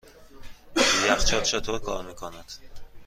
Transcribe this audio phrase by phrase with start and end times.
[1.07, 2.45] یخچال چطور کار میکند؟